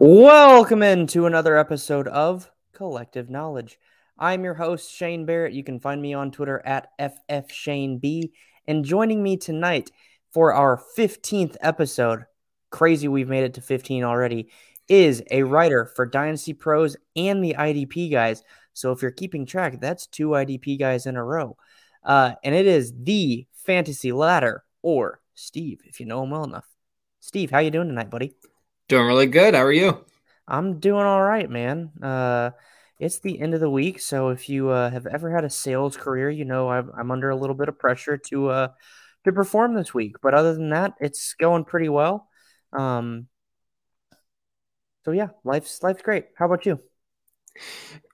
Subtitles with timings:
[0.00, 3.80] Welcome into another episode of Kollectiv Knowledge.
[4.16, 5.54] I'm your host, Shane Barrett.
[5.54, 8.30] You can find me on Twitter at FFShaneB.
[8.68, 9.90] And joining me tonight
[10.32, 12.26] for our 15th episode,
[12.70, 14.50] crazy we've made it to 15 already,
[14.86, 18.44] is a writer for Dynasty Pros and the IDP guys.
[18.74, 21.56] So if you're keeping track, that's two IDP guys in a row.
[22.04, 26.68] Uh, and it is the Fantasy Ladder, or Steve, if you know him well enough.
[27.18, 28.36] Steve, how you doing tonight, buddy?
[28.88, 29.54] Doing really good.
[29.54, 30.04] How are you?
[30.46, 31.90] I'm doing all right, man.
[32.02, 32.50] Uh,
[32.98, 35.96] it's the end of the week, so if you uh, have ever had a sales
[35.96, 38.68] career, you know I'm, I'm under a little bit of pressure to uh,
[39.24, 40.16] to perform this week.
[40.22, 42.28] But other than that, it's going pretty well.
[42.72, 43.28] Um,
[45.04, 46.26] so yeah, life's life's great.
[46.36, 46.80] How about you?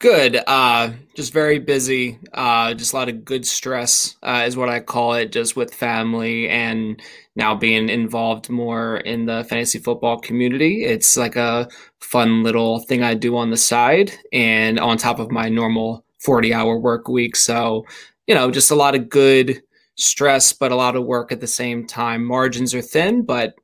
[0.01, 0.43] Good.
[0.47, 2.19] Uh, just very busy.
[2.33, 5.73] Uh, just a lot of good stress uh, is what I call it, just with
[5.73, 7.01] family and
[7.37, 10.85] now being involved more in the fantasy football community.
[10.85, 11.69] It's like a
[12.01, 16.53] fun little thing I do on the side and on top of my normal 40
[16.53, 17.37] hour work week.
[17.37, 17.87] So,
[18.27, 19.63] you know, just a lot of good
[19.97, 22.25] stress, but a lot of work at the same time.
[22.25, 23.55] Margins are thin, but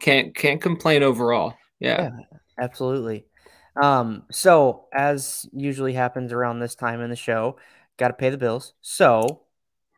[0.00, 1.54] can't can't complain overall.
[1.80, 3.26] yeah, yeah absolutely.
[3.80, 7.56] Um, so as usually happens around this time in the show,
[7.96, 8.74] got to pay the bills.
[8.80, 9.42] So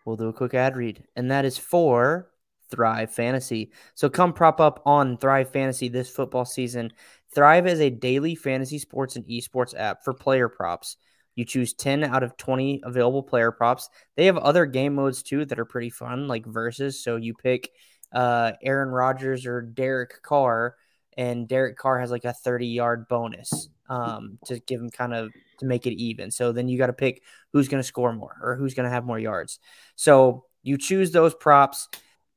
[0.04, 2.30] we'll do a quick ad read, and that is for
[2.70, 3.72] Thrive Fantasy.
[3.94, 6.92] So come prop up on Thrive Fantasy this football season.
[7.34, 10.96] Thrive is a daily fantasy sports and esports app for player props.
[11.36, 13.88] You choose 10 out of 20 available player props.
[14.16, 17.02] They have other game modes too that are pretty fun, like versus.
[17.02, 17.70] So you pick
[18.12, 20.76] uh, Aaron Rodgers or Derek Carr
[21.16, 25.32] and Derek Carr has like a 30 yard bonus um, to give him kind of
[25.59, 26.31] to make it even.
[26.31, 27.22] So then you got to pick
[27.53, 29.59] who's going to score more or who's going to have more yards.
[29.97, 31.88] So you choose those props.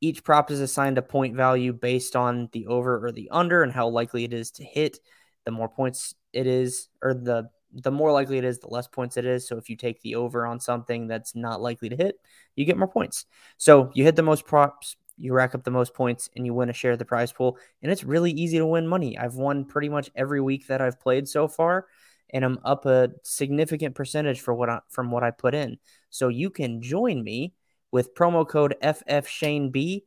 [0.01, 3.71] Each prop is assigned a point value based on the over or the under and
[3.71, 4.99] how likely it is to hit.
[5.45, 9.17] The more points it is, or the the more likely it is, the less points
[9.17, 9.47] it is.
[9.47, 12.19] So if you take the over on something that's not likely to hit,
[12.55, 13.25] you get more points.
[13.57, 16.69] So you hit the most props you rack up the most points and you win
[16.69, 17.57] a share of the prize pool.
[17.81, 19.17] And it's really easy to win money.
[19.17, 21.85] I've won pretty much every week that I've played so far,
[22.33, 25.77] and I'm up a significant percentage for what I, from what I put in.
[26.09, 27.53] So you can join me
[27.91, 30.03] with promo code FFShaneB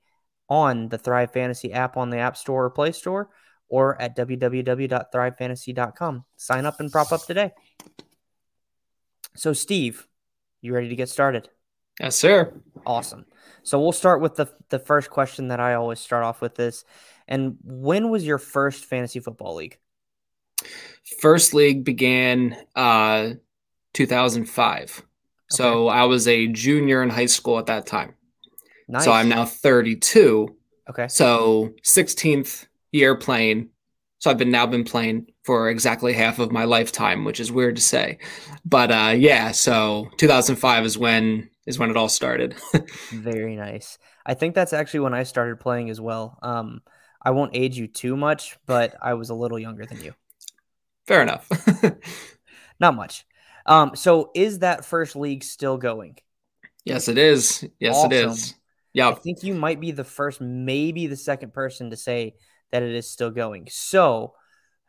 [0.49, 3.31] on the Thrive Fantasy app on the App Store or Play Store
[3.69, 6.25] or at www.thrivefantasy.com.
[6.37, 7.53] Sign up and prop up today.
[9.35, 10.07] So, Steve,
[10.61, 11.49] you ready to get started?
[12.01, 12.53] Yes, sir.
[12.85, 13.27] Awesome.
[13.63, 16.85] So we'll start with the the first question that I always start off with this.
[17.27, 19.79] And when was your first fantasy football league?
[21.21, 23.31] First league began uh
[23.95, 24.83] 2005.
[24.99, 25.03] Okay.
[25.49, 28.15] So I was a junior in high school at that time.
[28.89, 29.05] Nice.
[29.05, 30.55] So I'm now 32.
[30.89, 31.09] Okay.
[31.09, 33.71] So 16th year playing.
[34.19, 37.77] So I've been now been playing for exactly half of my lifetime, which is weird
[37.77, 38.19] to say.
[38.65, 42.55] But uh yeah, so 2005 is when is when it all started.
[43.11, 43.99] Very nice.
[44.25, 46.39] I think that's actually when I started playing as well.
[46.43, 46.83] Um,
[47.23, 50.15] I won't age you too much, but I was a little younger than you.
[51.07, 51.49] Fair enough.
[52.81, 53.27] Not much.
[53.65, 56.17] Um, so is that first league still going?
[56.85, 57.67] Yes, it is.
[57.81, 58.13] Yes, awesome.
[58.13, 58.55] it is.
[58.93, 59.11] Yeah.
[59.11, 62.35] I think you might be the first, maybe the second person to say
[62.71, 63.69] that it is still going.
[63.71, 64.35] So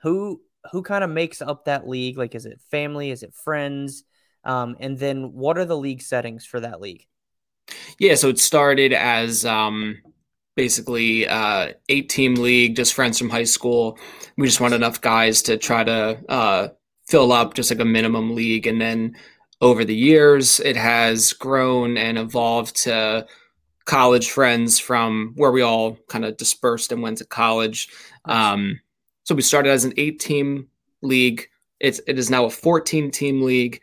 [0.01, 2.17] who who kind of makes up that league?
[2.17, 3.09] Like is it family?
[3.09, 4.03] Is it friends?
[4.47, 7.05] Um, and then what are the league settings for that league?
[7.99, 9.97] Yeah, so it started as um,
[10.55, 13.99] basically uh, eight team league, just friends from high school.
[14.37, 16.69] We just want enough guys to try to uh,
[17.07, 18.67] fill up just like a minimum league.
[18.67, 19.17] And then
[19.59, 23.27] over the years, it has grown and evolved to
[23.83, 27.89] college friends from where we all kind of dispersed and went to college.
[28.25, 28.79] Um,
[29.23, 30.67] so we started as an eight team
[31.01, 33.81] league it's it is now a 14 team league.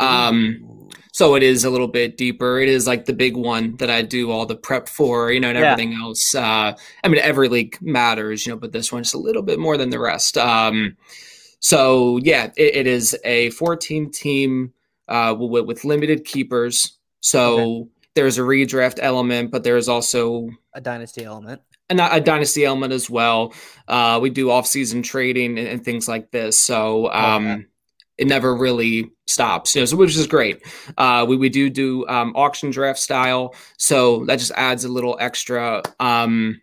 [0.00, 2.58] Um, so it is a little bit deeper.
[2.58, 5.48] It is like the big one that I do all the prep for, you know,
[5.48, 6.34] and everything else.
[6.34, 9.76] Uh, I mean, every league matters, you know, but this one's a little bit more
[9.76, 10.36] than the rest.
[10.36, 10.96] Um,
[11.60, 14.72] so yeah, it, it is a 14 team
[15.06, 16.98] uh, with, with limited keepers.
[17.20, 17.90] So okay.
[18.14, 23.10] there's a redraft element, but there's also a dynasty element and a dynasty element as
[23.10, 23.52] well.
[23.86, 27.66] Uh, we do off-season trading and, and things like this, so um, okay.
[28.18, 29.74] it never really stops.
[29.74, 30.62] You know, so which is great.
[30.96, 35.16] Uh, we we do do um, auction draft style, so that just adds a little
[35.20, 36.60] extra um,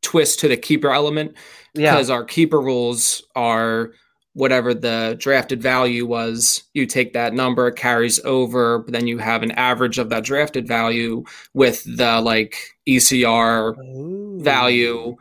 [0.00, 1.36] twist to the keeper element
[1.74, 2.14] because yeah.
[2.14, 3.92] our keeper rules are
[4.34, 9.18] whatever the drafted value was, you take that number, it carries over, but then you
[9.18, 11.24] have an average of that drafted value
[11.54, 12.56] with the like
[12.88, 14.40] ECR Ooh.
[14.40, 15.16] value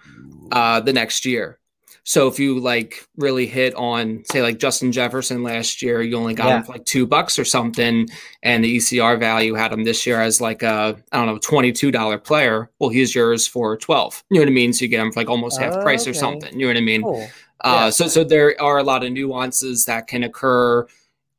[0.52, 1.60] uh, the next year.
[2.04, 6.34] So if you like really hit on, say, like Justin Jefferson last year, you only
[6.34, 6.58] got yeah.
[6.58, 8.10] him for like two bucks or something,
[8.42, 11.72] and the ECR value had him this year as like a I don't know twenty
[11.72, 12.72] two dollar player.
[12.80, 14.24] Well, he's yours for twelve.
[14.30, 14.74] You know what I mean?
[14.74, 16.12] So you get him for like almost half price okay.
[16.12, 16.52] or something.
[16.60, 17.04] You know what I mean?
[17.04, 17.28] Cool.
[17.64, 17.90] Uh, yeah.
[17.90, 20.88] So so there are a lot of nuances that can occur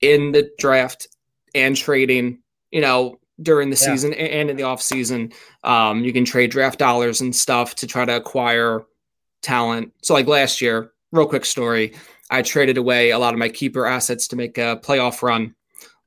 [0.00, 1.08] in the draft
[1.54, 2.38] and trading.
[2.70, 3.92] You know, during the yeah.
[3.92, 5.32] season and in the off season.
[5.64, 8.82] Um, you can trade draft dollars and stuff to try to acquire
[9.42, 9.92] talent.
[10.02, 11.94] So like last year, real quick story,
[12.30, 15.54] I traded away a lot of my keeper assets to make a playoff run.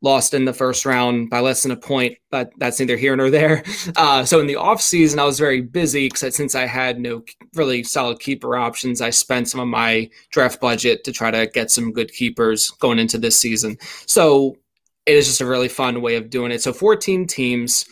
[0.01, 3.29] Lost in the first round by less than a point, but that's neither here nor
[3.29, 3.63] there.
[3.95, 7.23] Uh, so in the off season, I was very busy because since I had no
[7.55, 11.71] really solid keeper options, I spent some of my draft budget to try to get
[11.71, 13.77] some good keepers going into this season.
[14.05, 14.57] So
[15.05, 16.61] it is just a really fun way of doing it.
[16.61, 17.85] So 14 teams,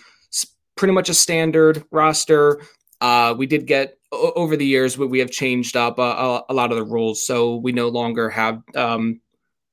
[0.76, 2.62] pretty much a standard roster.
[3.02, 6.78] Uh, we did get over the years, we have changed up a, a, lot of
[6.78, 9.20] the rules, so we no longer have um,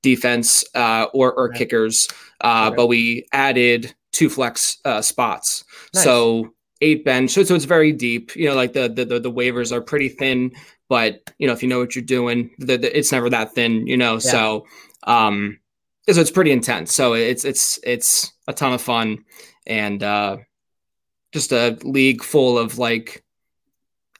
[0.02, 2.08] defense uh, or, or kickers,
[2.41, 5.64] uh, but we added two flex uh, spots.
[5.94, 6.05] Nice.
[6.05, 8.35] So eight bench, so, so it's very deep.
[8.37, 10.52] You know, like the, the the the waivers are pretty thin,
[10.88, 13.87] but you know if you know what you're doing, the, the, it's never that thin.
[13.87, 14.19] You know, yeah.
[14.19, 14.67] so
[15.05, 15.58] um,
[16.08, 16.94] so it's pretty intense.
[16.94, 19.25] So it's it's it's a ton of fun
[19.67, 20.38] and uh,
[21.32, 23.25] just a league full of like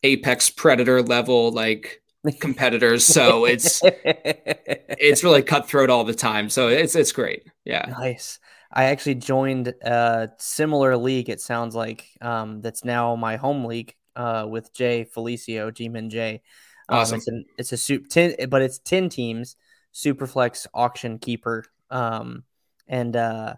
[0.03, 2.03] apex predator level like
[2.39, 3.05] competitors.
[3.05, 3.83] So it's
[5.01, 6.49] it's really cutthroat all the time.
[6.49, 7.45] So it's it's great.
[7.65, 7.87] Yeah.
[7.99, 8.39] Nice.
[8.73, 11.29] I actually joined a similar league.
[11.29, 16.43] It sounds like um, that's now my home league uh, with Jay Felicio, G-Man Jay.
[16.89, 17.17] Um, awesome.
[17.17, 19.57] It's, an, it's a soup ten, but it's ten teams.
[19.93, 21.65] Superflex auction keeper.
[21.91, 22.45] Um,
[22.87, 23.55] and uh,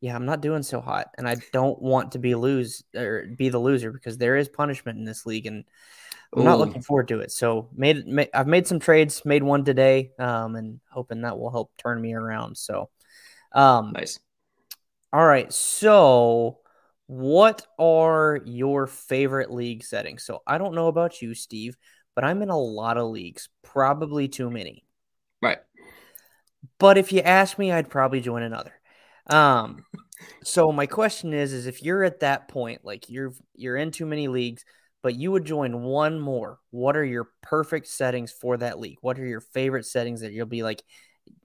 [0.00, 3.48] yeah, I'm not doing so hot, and I don't want to be lose or be
[3.48, 5.64] the loser because there is punishment in this league, and
[6.34, 6.44] I'm Ooh.
[6.44, 7.30] not looking forward to it.
[7.30, 11.50] So made, made, I've made some trades, made one today, um, and hoping that will
[11.50, 12.56] help turn me around.
[12.56, 12.90] So,
[13.52, 14.18] um, nice.
[15.10, 16.58] All right, so
[17.06, 20.22] what are your favorite league settings?
[20.22, 21.78] So I don't know about you, Steve,
[22.14, 24.84] but I'm in a lot of leagues, probably too many.
[25.40, 25.58] Right.
[26.78, 28.74] But if you ask me, I'd probably join another.
[29.26, 29.86] Um,
[30.44, 34.04] so my question is, is if you're at that point, like you're you're in too
[34.04, 34.66] many leagues,
[35.02, 38.98] but you would join one more, what are your perfect settings for that league?
[39.00, 40.82] What are your favorite settings that you'll be like,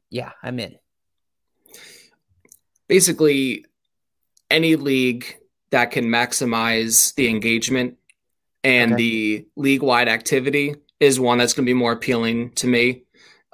[0.10, 0.76] yeah, I'm in?
[2.88, 3.66] Basically,
[4.50, 5.38] any league
[5.72, 7.98] that can maximize the engagement
[8.64, 9.02] and okay.
[9.02, 13.04] the league wide activity is one that's going to be more appealing to me.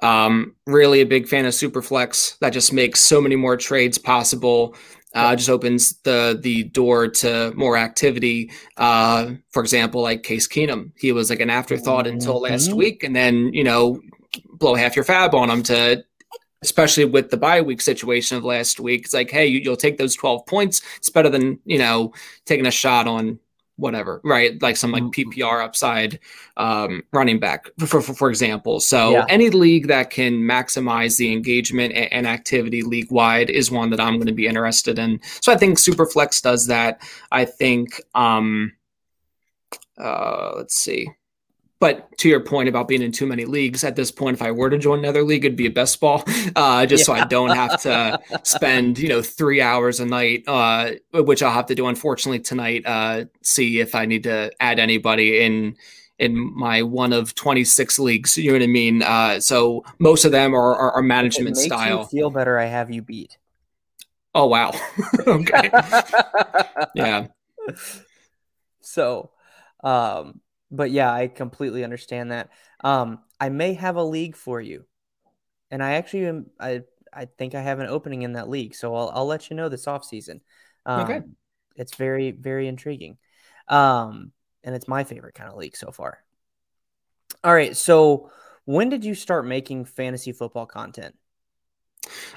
[0.02, 2.38] Um, really a big fan of Superflex.
[2.38, 4.76] That just makes so many more trades possible.
[5.14, 8.50] Uh, just opens the the door to more activity.
[8.76, 12.78] Uh, for example, like Case Keenum, he was like an afterthought until last mm-hmm.
[12.78, 14.00] week, and then you know
[14.52, 16.04] blow half your FAAB on him to
[16.62, 19.04] especially with the bye week situation of last week.
[19.04, 20.82] It's like, hey, you, will take those 12 points.
[20.98, 22.12] It's better than, you know,
[22.44, 23.38] taking a shot on
[23.80, 24.60] whatever, right?
[24.62, 25.30] Like some like mm-hmm.
[25.30, 26.18] PPR upside
[26.56, 28.80] um, running back, for, for, for example.
[28.80, 29.26] So yeah.
[29.28, 34.00] any league that can maximize the engagement and, and activity league wide is one that
[34.00, 35.20] I'm going to be interested in.
[35.40, 37.02] So I think Superflex does that.
[37.32, 38.72] I think, um,
[39.98, 41.08] uh, let's see.
[41.80, 44.50] But to your point about being in too many leagues, at this point, if I
[44.50, 46.22] were to join another league, it'd be a best ball,
[46.56, 47.04] uh, just yeah.
[47.04, 51.52] so I don't have to spend you know three hours a night, uh, which I'll
[51.52, 52.82] have to do unfortunately tonight.
[52.84, 55.76] Uh, see if I need to add anybody in
[56.18, 58.36] in my one of 26 leagues.
[58.36, 59.02] You know what I mean?
[59.02, 62.04] Uh, so most of them are, are, are management style.
[62.04, 62.58] feel better.
[62.58, 63.38] I have you beat.
[64.34, 64.72] Oh wow.
[65.26, 65.70] okay.
[66.94, 67.28] yeah.
[68.82, 69.30] So,
[69.82, 70.40] um,
[70.70, 72.50] but yeah, I completely understand that.
[72.82, 74.84] Um, I may have a league for you,
[75.70, 76.46] and I actually am.
[76.58, 79.56] I I think I have an opening in that league, so I'll I'll let you
[79.56, 80.40] know this off season.
[80.86, 81.22] Um, okay,
[81.76, 83.18] it's very very intriguing,
[83.68, 84.32] um,
[84.64, 86.18] and it's my favorite kind of league so far.
[87.42, 88.30] All right, so
[88.64, 91.14] when did you start making fantasy football content?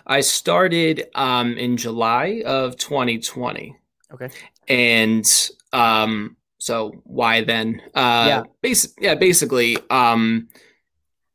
[0.05, 3.75] I started um, in July of 2020.
[4.11, 4.33] Okay,
[4.67, 5.25] and
[5.71, 7.81] um, so why then?
[7.93, 8.43] Uh, yeah.
[8.63, 10.47] Basi- yeah, basically, um,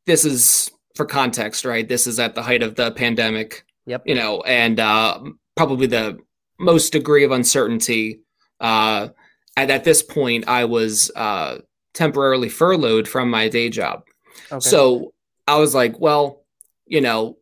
[0.06, 1.86] this is for context, right?
[1.86, 3.66] This is at the height of the pandemic.
[3.84, 4.04] Yep.
[4.06, 5.20] You know, and uh,
[5.54, 6.18] probably the
[6.58, 8.20] most degree of uncertainty.
[8.58, 9.08] Uh,
[9.54, 11.58] and at this point, I was uh,
[11.92, 14.04] temporarily furloughed from my day job.
[14.50, 14.66] Okay.
[14.66, 15.12] So
[15.46, 16.46] I was like, well,
[16.86, 17.36] you know,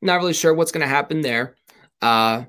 [0.00, 1.56] not really sure what's going to happen there.
[2.00, 2.44] Uh,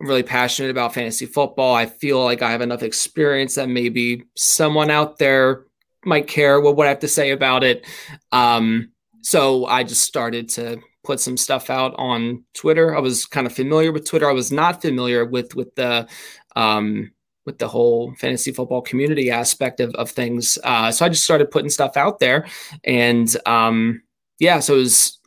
[0.00, 1.74] I'm really passionate about fantasy football.
[1.74, 5.64] I feel like I have enough experience that maybe someone out there
[6.04, 7.86] might care what, what I have to say about it.
[8.32, 8.90] Um,
[9.22, 12.96] so I just started to put some stuff out on Twitter.
[12.96, 14.28] I was kind of familiar with Twitter.
[14.28, 16.08] I was not familiar with with the
[16.56, 17.12] um,
[17.46, 20.58] with the whole fantasy football community aspect of, of things.
[20.64, 22.46] Uh, so I just started putting stuff out there,
[22.82, 24.02] and um,
[24.38, 25.20] yeah, so it was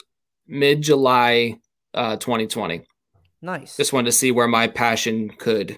[0.48, 1.60] mid July
[1.94, 2.86] uh, 2020.
[3.42, 3.78] Nice.
[3.78, 5.78] Just wanted to see where my passion could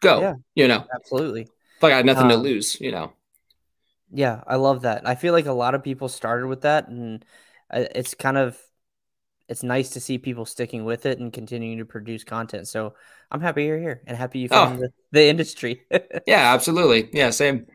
[0.00, 0.20] go.
[0.20, 1.48] Yeah, you know, absolutely.
[1.80, 3.12] Like I had nothing um, to lose, you know.
[4.12, 5.06] Yeah, I love that.
[5.06, 7.24] I feel like a lot of people started with that, and
[7.70, 8.58] uh, it's kind of
[9.48, 12.66] it's nice to see people sticking with it and continuing to produce content.
[12.66, 12.94] So
[13.30, 14.82] I'm happy you're here and happy you found oh.
[14.82, 15.82] the, the industry.
[16.26, 17.08] yeah, absolutely.
[17.12, 17.66] Yeah, same.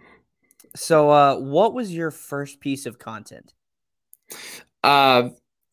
[0.75, 3.53] So, uh, what was your first piece of content?
[4.83, 5.29] Uh,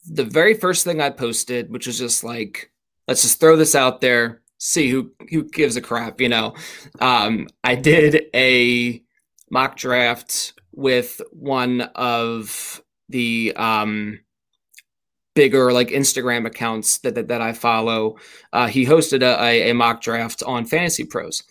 [0.07, 2.73] the very first thing I posted, which was just like,
[3.09, 6.55] let's just throw this out there, see who who gives a crap, you know.
[7.01, 9.03] Um, I did a
[9.51, 14.21] mock draft with one of the um
[15.35, 18.17] bigger like Instagram accounts that that, that I follow.
[18.53, 21.45] Uh, he hosted a, a, mock draft on Fantasy Pros,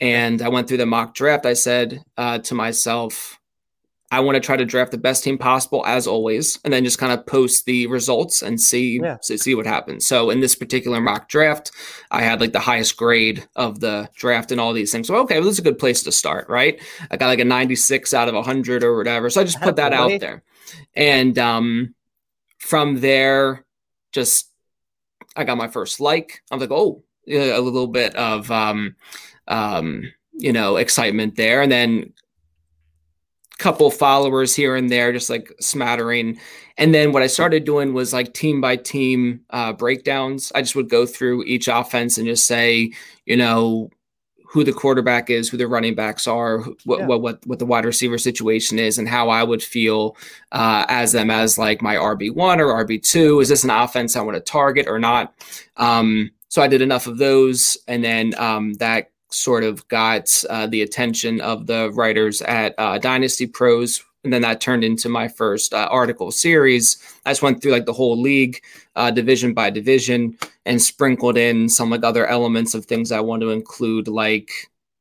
[0.00, 1.46] and I went through the mock draft.
[1.46, 3.38] I said uh, to myself,
[4.14, 6.98] I want to try to draft the best team possible as always, and then just
[6.98, 9.16] kind of post the results and see yeah.
[9.20, 10.06] see, what happens.
[10.06, 11.72] So in this particular mock draft,
[12.12, 15.08] I had like the highest grade of the draft and all these things.
[15.08, 16.80] So okay, well, this is a good place to start, right?
[17.10, 19.28] I got like a 96 out of 100 or whatever.
[19.30, 20.44] So I just put that out there,
[20.94, 21.94] and um,
[22.58, 23.64] from there,
[24.12, 24.48] just
[25.34, 26.40] I got my first like.
[26.52, 28.94] I'm like, oh, a little bit of um,
[29.48, 32.12] um, you know excitement there, and then
[33.58, 36.38] couple followers here and there, just like smattering.
[36.76, 40.50] And then what I started doing was like team by team uh, breakdowns.
[40.54, 42.92] I just would go through each offense and just say,
[43.26, 43.90] you know,
[44.54, 47.06] who the quarterback is, who the running backs are, what yeah.
[47.06, 50.16] what, what what the wide receiver situation is, and how I would feel
[50.52, 53.40] uh, as them as like my RB one or RB two.
[53.40, 55.34] Is this an offense I want to target or not?
[55.76, 60.66] Um, so I did enough of those, and then um, that sort of got uh,
[60.66, 65.28] the attention of the writers at uh, Dynasty Pros and then that turned into my
[65.28, 66.96] first uh, article series.
[67.26, 68.60] I just went through like the whole league,
[68.96, 73.42] uh, division by division, and sprinkled in some like other elements of things I want
[73.42, 74.50] to include, like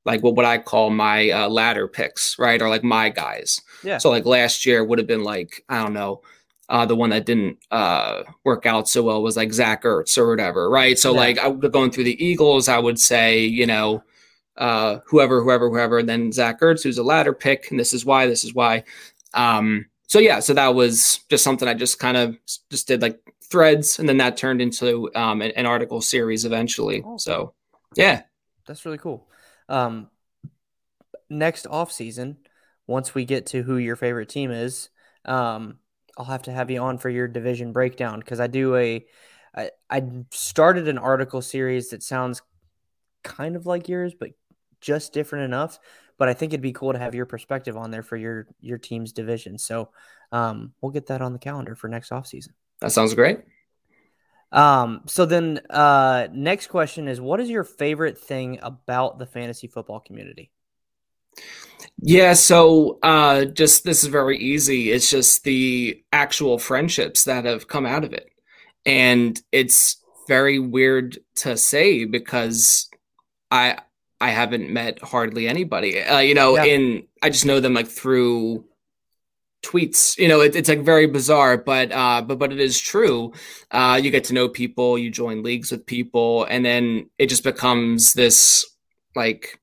[0.06, 3.62] like what what I call my uh, ladder picks, right, or like my guys.
[3.84, 3.98] Yeah.
[3.98, 6.22] So like last year would have been like I don't know.
[6.70, 10.30] Uh, the one that didn't uh, work out so well was like Zach Ertz or
[10.30, 10.98] whatever, right?
[10.98, 11.20] So yeah.
[11.20, 14.04] like I would going through the Eagles, I would say, you know,
[14.58, 18.06] uh, whoever, whoever, whoever, and then Zach Ertz, who's a ladder pick, and this is
[18.06, 18.84] why, this is why.
[19.34, 22.38] Um, so yeah, so that was just something I just kind of
[22.70, 27.02] just did like threads, and then that turned into um, an, an article series eventually.
[27.06, 27.18] Oh.
[27.18, 27.54] So
[27.96, 28.24] yeah,
[28.68, 29.28] that's really cool.
[29.70, 30.10] Um,
[31.30, 32.38] next off season,
[32.86, 34.90] once we get to who your favorite team is,
[35.26, 35.80] um,
[36.18, 39.06] I'll have to have you on for your division breakdown because I do a
[39.56, 42.42] I, I started an article series that sounds
[43.24, 44.32] kind of like yours, but
[44.84, 45.80] just different enough
[46.18, 48.78] but I think it'd be cool to have your perspective on there for your your
[48.78, 49.58] team's division.
[49.58, 49.90] So
[50.32, 52.50] um, we'll get that on the calendar for next offseason.
[52.82, 53.40] That sounds great.
[54.52, 59.68] Um, so then uh, next question is what is your favorite thing about the fantasy
[59.68, 60.52] football community?
[62.00, 64.92] Yeah, so uh, just this is very easy.
[64.92, 68.30] It's just the actual friendships that have come out of it.
[68.86, 69.98] And it's
[70.28, 72.90] very weird to say because
[73.50, 73.80] I
[74.24, 76.02] I haven't met hardly anybody.
[76.02, 76.64] Uh, you know, yeah.
[76.64, 78.64] in I just know them like through
[79.66, 80.18] tweets.
[80.18, 83.34] You know, it, it's like very bizarre, but uh, but but it is true.
[83.70, 87.44] Uh, you get to know people, you join leagues with people, and then it just
[87.44, 88.66] becomes this
[89.14, 89.60] like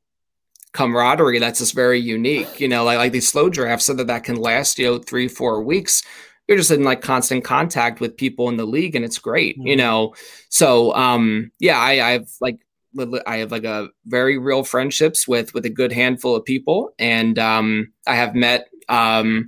[0.75, 2.61] camaraderie that's just very unique.
[2.61, 5.27] You know, like like these slow drafts, so that that can last you know three
[5.27, 6.03] four weeks.
[6.49, 9.57] You're just in like constant contact with people in the league, and it's great.
[9.57, 9.69] Mm-hmm.
[9.69, 10.15] You know,
[10.51, 12.59] so um, yeah, I, I've like
[13.27, 17.39] I have like a very real friendships with with a good handful of people, and
[17.39, 19.45] um, I have met um,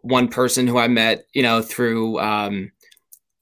[0.00, 2.72] one person who I met, you know, through um,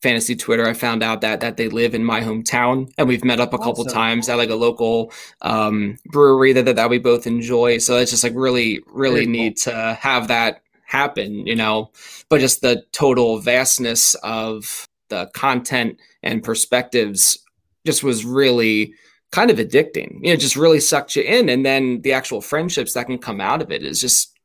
[0.02, 0.66] fantasy Twitter.
[0.66, 3.56] I found out that that they live in my hometown, and we've met up a
[3.56, 3.64] awesome.
[3.64, 7.78] couple times at like a local um, brewery that, that that we both enjoy.
[7.78, 11.90] So it's just like really really very neat to have that happen, you know.
[12.28, 17.38] But just the total vastness of the content and perspectives
[17.86, 18.94] just was really
[19.32, 20.18] kind of addicting.
[20.22, 23.40] You know, just really sucked you in, and then the actual friendships that can come
[23.40, 24.38] out of it is just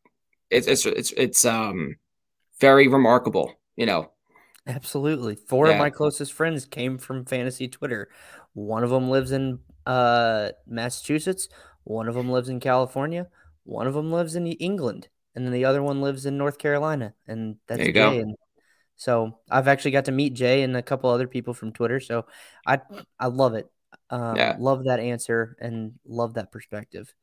[0.51, 1.97] it's it's it's, it's um
[2.61, 3.53] very remarkable.
[3.77, 4.11] You know,
[4.67, 5.35] absolutely.
[5.35, 5.73] Four yeah.
[5.73, 8.09] of my closest friends came from fantasy Twitter.
[8.53, 11.47] One of them lives in uh Massachusetts.
[11.83, 13.27] One of them lives in California.
[13.63, 15.07] One of them lives in England.
[15.35, 18.19] and then the other one lives in North Carolina, and that's There you Jay.
[18.19, 18.21] go.
[18.21, 18.35] And
[18.97, 21.99] so I've actually got to meet Jay and a couple other people from Twitter.
[22.01, 22.25] So
[22.65, 22.81] I
[23.19, 23.69] I love it.
[24.09, 24.55] Um, Yeah.
[24.59, 27.13] Love that answer and love that perspective.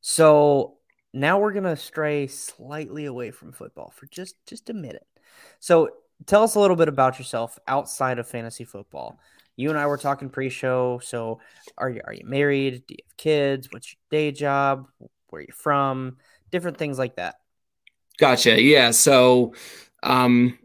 [0.00, 0.78] So
[1.12, 5.06] now we're gonna stray slightly away from football for just just a minute.
[5.60, 5.90] So
[6.26, 9.18] tell us a little bit about yourself outside of fantasy football.
[9.56, 11.00] You and I were talking pre-show.
[11.02, 11.40] So
[11.78, 12.86] are you are you married?
[12.86, 13.68] Do you have kids?
[13.70, 14.88] What's your day job?
[15.28, 16.18] Where are you from?
[16.50, 17.36] Different things like that.
[18.18, 18.60] Gotcha.
[18.60, 18.92] Yeah.
[18.92, 19.54] So,
[20.02, 20.58] um,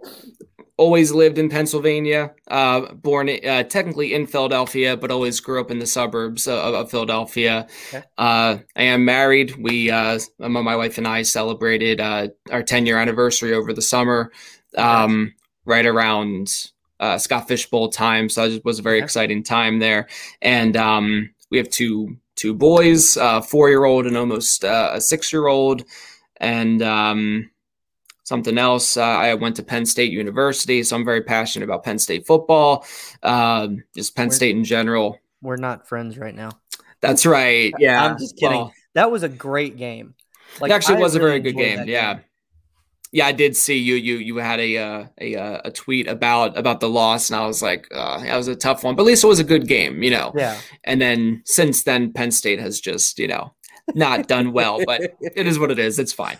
[0.79, 2.31] always lived in Pennsylvania.
[2.47, 6.89] Uh, born uh, technically in Philadelphia, but always grew up in the suburbs of, of
[6.89, 7.67] Philadelphia.
[7.89, 8.03] Okay.
[8.17, 9.57] Uh, I am married.
[9.57, 14.31] We, uh, my wife and I, celebrated uh, our 10 year anniversary over the summer,
[14.77, 15.33] um,
[15.65, 16.71] right around
[17.01, 18.29] uh, Scott Fish Bowl time.
[18.29, 19.03] So it was a very Okay.
[19.03, 20.07] exciting time there.
[20.41, 25.01] And um, we have two two boys, a four year old and almost uh, a
[25.01, 25.83] six year old
[26.37, 27.51] and um,
[28.29, 28.95] something else.
[28.95, 32.85] Uh, I went to Penn State University, so I'm very passionate about Penn State football,
[33.23, 35.19] um, just Penn Where- State in general.
[35.41, 36.51] We're not friends right now.
[37.01, 37.73] That's right.
[37.79, 38.57] Yeah, I'm just kidding.
[38.57, 40.13] Well, That was a great game.
[40.61, 41.87] it actually I was a very good game.
[41.87, 42.19] Yeah.
[43.11, 43.95] Yeah, I did see you.
[43.95, 47.47] You you had a uh, a uh, a tweet about about the loss, and I
[47.47, 49.67] was like, uh, that was a tough one, but at least it was a good
[49.67, 50.31] game, you know.
[50.37, 50.59] Yeah.
[50.83, 53.51] And then since then, Penn State has just you know
[53.95, 55.99] not done well, but it is what it is.
[55.99, 56.37] It's fine.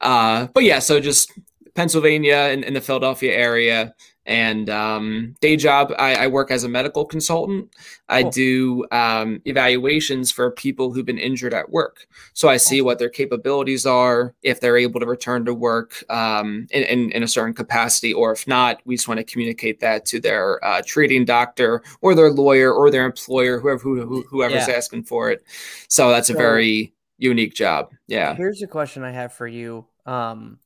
[0.00, 1.32] Uh, but yeah, so just
[1.74, 3.94] Pennsylvania and in, the Philadelphia area.
[4.24, 7.74] And um, day job, I, I work as a medical consultant.
[8.08, 8.30] I Cool.
[8.30, 12.06] do um, evaluations for people who've been injured at work.
[12.32, 16.66] So I see what their capabilities are, if they're able to return to work um,
[16.70, 20.04] in, in, in a certain capacity, or if not, we just want to communicate that
[20.06, 24.68] to their uh, treating doctor or their lawyer or their employer, whoever who, who, whoever's
[24.68, 24.74] Yeah.
[24.74, 25.42] asking for it.
[25.88, 27.90] So that's a very unique job.
[28.06, 28.34] Yeah.
[28.34, 29.86] Here's a question I have for you.
[30.06, 30.58] Um,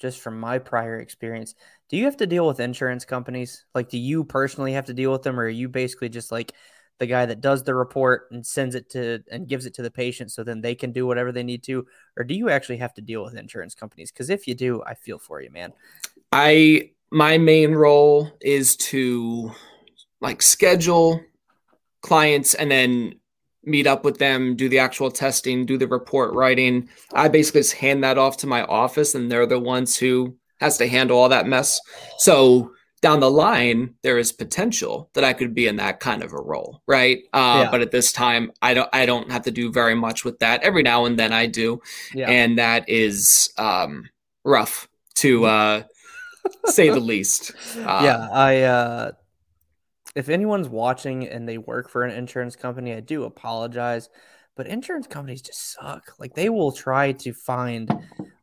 [0.00, 1.54] just from my prior experience,
[1.88, 3.66] do you have to deal with insurance companies?
[3.74, 6.52] Like, do you personally have to deal with them, or are you basically just like
[6.98, 9.90] the guy that does the report and sends it to and gives it to the
[9.90, 11.86] patient so then they can do whatever they need to?
[12.16, 14.10] Or do you actually have to deal with insurance companies?
[14.10, 15.72] Because if you do, I feel for you, man.
[16.32, 19.50] I my main role is to
[20.20, 21.20] like schedule
[22.02, 23.19] clients and then
[23.64, 26.88] meet up with them, do the actual testing, do the report writing.
[27.12, 30.78] I basically just hand that off to my office and they're the ones who has
[30.78, 31.78] to handle all that mess.
[32.18, 36.32] So down the line, there is potential that I could be in that kind of
[36.32, 37.18] a role, right?
[37.32, 37.70] Uh, Yeah.
[37.70, 38.88] But at this time, I don't.
[38.92, 40.62] I don't have to do very much with that.
[40.62, 41.80] Every now and then, I do,
[42.14, 42.28] Yeah.
[42.28, 44.08] and that is um,
[44.44, 45.82] rough to uh,
[46.66, 47.52] say the least.
[47.76, 49.12] Uh, yeah, I uh
[50.14, 54.08] if anyone's watching and they work for an insurance company, I do apologize,
[54.56, 56.14] but insurance companies just suck.
[56.18, 57.90] Like they will try to find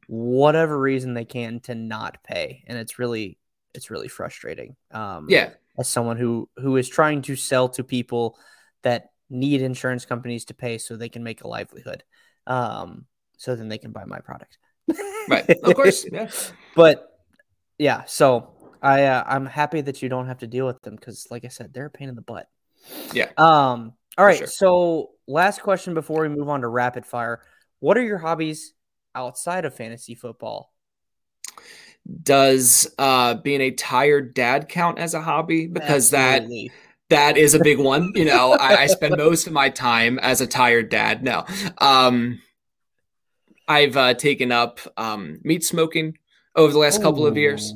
[0.08, 3.38] whatever reason they can to not pay, and it's really
[3.74, 4.76] it's really frustrating.
[4.92, 8.38] Um yeah, as someone who who is trying to sell to people
[8.84, 12.04] that need insurance companies to pay so they can make a livelihood.
[12.46, 13.06] Um
[13.38, 14.58] so then they can buy my product.
[15.30, 15.48] right.
[15.50, 16.06] Of course.
[16.12, 16.30] Yeah.
[16.76, 17.08] but
[17.78, 21.28] yeah, so I uh, I'm happy that you don't have to deal with them because,
[21.30, 22.48] like I said, they're a pain in the butt.
[23.14, 23.30] Yeah.
[23.38, 23.94] Um.
[24.18, 24.38] All right.
[24.38, 24.48] sure.
[24.48, 27.42] So last question before we move on to rapid fire:
[27.80, 28.74] What are your hobbies
[29.16, 30.74] outside of fantasy football?
[32.24, 35.68] Does uh, being a tired dad count as a hobby?
[35.68, 36.44] Because that
[37.10, 38.12] that is a big one.
[38.16, 41.24] You know, I, I spend most of my time as a tired dad.
[41.24, 41.46] No,
[41.80, 42.40] um,
[43.68, 46.18] I've uh, taken up um, meat smoking
[46.56, 47.74] over the last couple of years.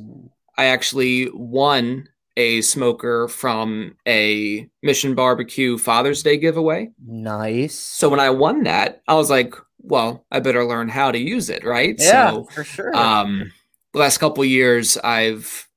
[0.62, 6.92] I actually won a smoker from a Mission Barbecue Father's Day giveaway.
[7.04, 7.74] Nice.
[7.74, 11.50] So when I won that, I was like, well, I better learn how to use
[11.50, 11.96] it, right?
[11.98, 12.96] yeah, So for sure.
[12.96, 13.52] um
[13.94, 15.68] the last couple years i've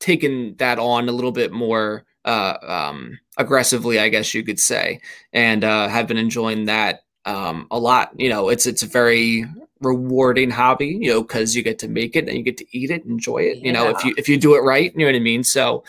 [0.00, 5.00] taken that on a little bit more uh um aggressively i guess you could say
[5.32, 9.46] and uh have been enjoying that um a lot you know it's it's a very
[9.84, 12.90] rewarding hobby you know because you get to make it and you get to eat
[12.90, 15.14] it enjoy it you know if you if you do it right you know what
[15.14, 15.84] i mean so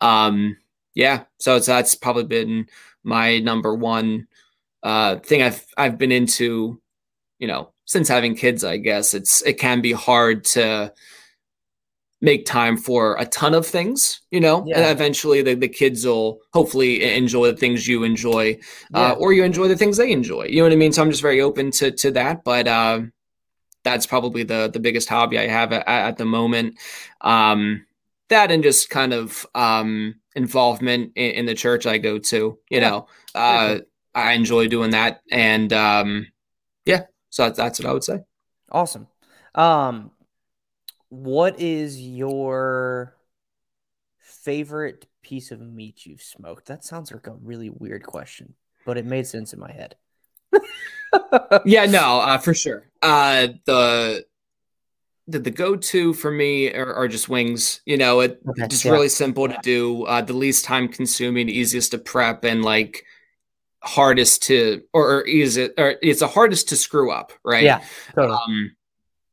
[0.00, 0.56] um
[0.94, 2.66] yeah so it's that's probably been
[3.04, 4.26] my number one
[4.82, 6.80] uh thing i've i've been into
[7.38, 10.92] you know since having kids i guess it's it can be hard to
[12.22, 14.76] make time for a ton of things you know Yeah.
[14.80, 18.58] and eventually the, the kids will hopefully enjoy the things you enjoy
[18.94, 19.12] uh, Yeah.
[19.12, 21.22] or you enjoy the things they enjoy you know what i mean so i'm just
[21.22, 23.00] very open to to that but uh,
[23.84, 26.78] that's probably the the biggest hobby i have at, at the moment
[27.22, 27.84] um
[28.28, 32.80] that and just kind of um involvement in, in the church i go to you
[32.80, 33.78] know uh
[34.14, 36.26] i enjoy doing that and um
[36.84, 38.18] yeah so that's, that's what i would say
[38.70, 39.08] Awesome.
[39.54, 40.12] Um,
[41.08, 43.16] what is your
[44.18, 46.66] favorite piece of meat you've smoked?
[46.66, 48.54] That sounds like a really weird question,
[48.86, 49.96] but it made sense in my head.
[51.64, 52.89] yeah, no, uh, for sure.
[53.02, 54.24] Uh, the
[55.26, 57.80] the, the go to for me are, are, just wings.
[57.86, 58.92] You know, it okay, just yeah.
[58.92, 63.04] really simple to do, uh, the least time consuming, easiest to prep, and like
[63.82, 67.64] hardest to or, or is it or it's the hardest to screw up, right?
[67.64, 67.82] Yeah.
[68.14, 68.38] Totally.
[68.46, 68.76] Um,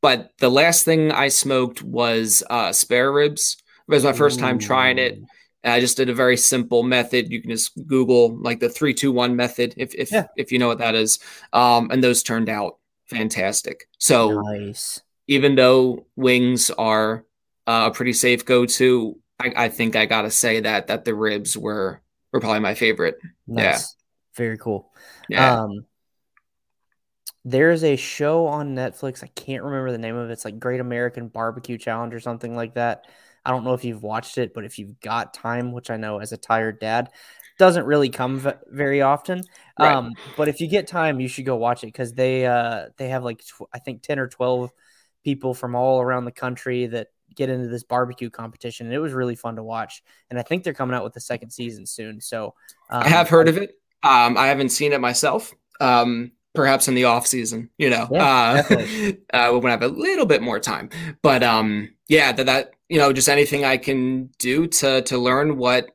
[0.00, 3.56] but the last thing I smoked was uh, spare ribs.
[3.88, 5.18] It was my first time trying it.
[5.64, 7.30] I just did a very simple method.
[7.30, 10.26] You can just Google like the three two one method if if yeah.
[10.36, 11.18] if you know what that is.
[11.52, 12.78] Um, and those turned out
[13.08, 13.88] fantastic.
[13.98, 15.00] So nice.
[15.26, 17.24] even though wings are
[17.66, 21.14] uh, a pretty safe go to, I, I, think I gotta say that that the
[21.14, 23.16] ribs were were probably my favorite.
[23.46, 23.64] Nice.
[23.64, 23.82] Yeah,
[24.36, 24.92] very cool.
[25.28, 25.62] Yeah.
[25.62, 25.86] Um,
[27.44, 29.22] there's a show on Netflix.
[29.22, 30.32] I can't remember the name of it.
[30.32, 33.06] It's like Great American Barbecue Challenge or something like that.
[33.44, 36.18] I don't know if you've watched it, but if you've got time, which I know
[36.18, 37.10] as a tired dad
[37.58, 39.42] doesn't really come v- very often.
[39.78, 39.94] Right.
[39.94, 43.08] Um, but if you get time, you should go watch it because they uh, they
[43.08, 44.72] have like tw- I think ten or twelve
[45.24, 49.12] people from all around the country that get into this barbecue competition, and it was
[49.12, 50.02] really fun to watch.
[50.30, 52.20] And I think they're coming out with the second season soon.
[52.20, 52.54] So
[52.90, 53.70] um, I have heard of it.
[54.02, 55.52] Um, I haven't seen it myself.
[55.80, 59.88] Um, perhaps in the off season, you know, yeah, uh, uh, when I have a
[59.88, 60.90] little bit more time.
[61.22, 65.56] But um, yeah, that that you know, just anything I can do to to learn
[65.56, 65.90] what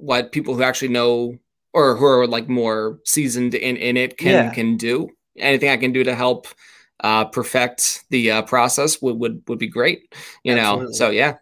[0.00, 1.34] what people who actually know
[1.72, 4.54] or who are like more seasoned in in it can yeah.
[4.54, 5.08] can do.
[5.36, 6.46] Anything I can do to help
[7.00, 10.14] uh, perfect the uh, process would, would would be great.
[10.42, 10.84] You Absolutely.
[10.84, 11.34] know, so yeah.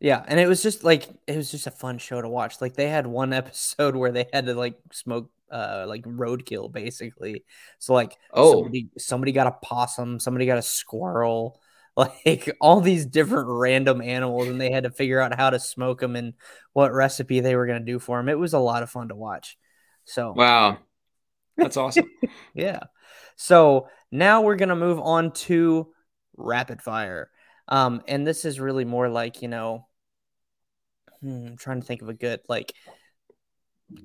[0.00, 2.60] Yeah, and it was just like it was just a fun show to watch.
[2.60, 7.44] Like they had one episode where they had to like smoke uh like roadkill basically.
[7.78, 11.60] So like oh somebody, somebody got a possum, somebody got a squirrel,
[11.96, 16.00] like all these different random animals, and they had to figure out how to smoke
[16.00, 16.34] them and
[16.72, 18.28] what recipe they were going to do for them.
[18.28, 19.56] It was a lot of fun to watch.
[20.04, 20.78] So wow,
[21.56, 22.10] that's awesome.
[22.54, 22.80] yeah.
[23.36, 25.88] So now we're going to move on to
[26.36, 27.30] rapid fire.
[27.68, 29.86] Um, and this is really more like, you know,
[31.20, 32.74] hmm, I'm trying to think of a good, like,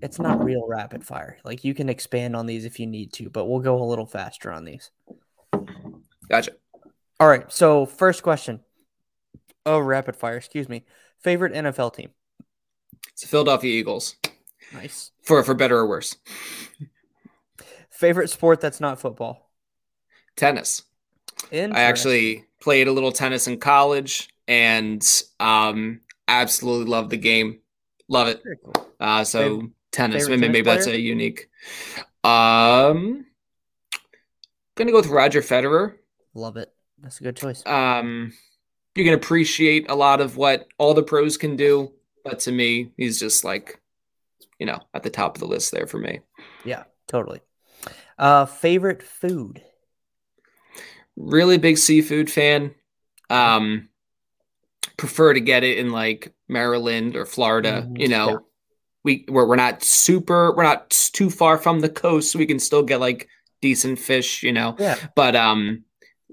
[0.01, 1.37] it's not real rapid fire.
[1.43, 4.05] Like, you can expand on these if you need to, but we'll go a little
[4.05, 4.91] faster on these.
[6.29, 6.51] Gotcha.
[7.19, 7.51] All right.
[7.51, 8.61] So, first question.
[9.65, 10.37] Oh, rapid fire.
[10.37, 10.85] Excuse me.
[11.19, 12.11] Favorite NFL team?
[13.11, 14.15] It's the Philadelphia Eagles.
[14.73, 15.11] Nice.
[15.23, 16.15] For for better or worse.
[17.89, 19.49] Favorite sport that's not football?
[20.35, 20.83] Tennis.
[21.51, 25.03] I actually played a little tennis in college and
[25.39, 27.59] um absolutely love the game.
[28.07, 28.43] Love it.
[28.63, 28.87] Cool.
[28.99, 30.23] Uh so favorite, tennis.
[30.23, 31.49] Favorite maybe, maybe that's a unique.
[32.23, 33.25] Um
[34.75, 35.95] gonna go with Roger Federer.
[36.33, 36.71] Love it.
[37.01, 37.65] That's a good choice.
[37.65, 38.33] Um,
[38.95, 42.91] you can appreciate a lot of what all the pros can do, but to me,
[42.97, 43.79] he's just like,
[44.59, 46.21] you know, at the top of the list there for me.
[46.65, 47.41] Yeah, totally.
[48.17, 49.61] Uh, favorite food?
[51.15, 52.73] Really big seafood fan.
[53.29, 53.89] Um,
[54.97, 57.83] prefer to get it in like Maryland or Florida.
[57.83, 57.97] Mm-hmm.
[57.97, 58.37] You know, yeah.
[59.03, 62.59] we we're, we're not super, we're not too far from the coast, so we can
[62.59, 63.27] still get like
[63.61, 64.41] decent fish.
[64.41, 64.97] You know, yeah.
[65.15, 65.83] But um,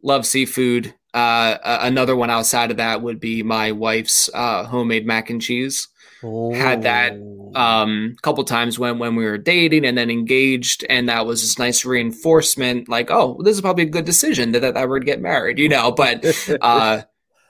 [0.04, 0.94] love seafood.
[1.12, 5.88] Uh, another one outside of that would be my wife's uh, homemade mac and cheese.
[6.22, 11.10] Had that a um, couple times when when we were dating and then engaged, and
[11.10, 12.88] that was this nice reinforcement.
[12.88, 15.68] Like, oh, this is probably a good decision that that, that we're get married, you
[15.68, 15.92] know.
[15.92, 16.24] But
[16.62, 17.02] uh,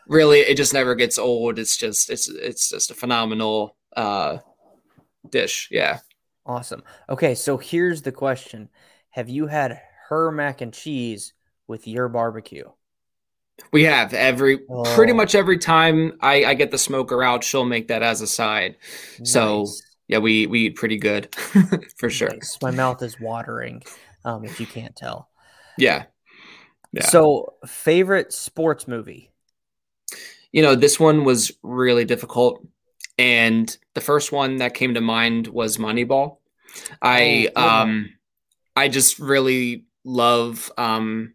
[0.09, 1.61] really, it just never gets old.
[1.61, 4.39] It's just it's it's just a phenomenal uh,
[5.31, 5.69] dish.
[5.71, 6.01] Yeah.
[6.45, 6.83] Awesome.
[7.09, 8.71] Okay, so here's the question:
[9.11, 11.33] Have you had her mac and cheese
[11.67, 12.69] with your barbecue?
[13.73, 14.83] We have every oh.
[14.95, 18.27] pretty much every time I, I get the smoker out, she'll make that as a
[18.27, 18.77] side.
[19.19, 19.33] Nice.
[19.33, 19.67] So
[20.09, 21.35] yeah, we we eat pretty good
[21.97, 22.31] for sure.
[22.31, 22.59] Nice.
[22.61, 23.83] My mouth is watering,
[24.25, 25.31] um, if you can't tell.
[25.79, 26.05] Yeah.
[26.93, 27.07] yeah.
[27.07, 29.31] So favorite sports movie?
[30.53, 32.67] You know, this one was really difficult.
[33.19, 36.39] And the first one that came to mind was Moneyball.
[37.01, 38.11] I oh, um
[38.77, 41.35] I just really love um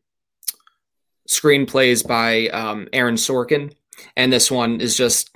[1.29, 3.71] screenplays by um, Aaron Sorkin,
[4.17, 5.29] and this one is just.